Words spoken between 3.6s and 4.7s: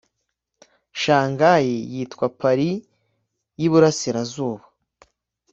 burasirazuba.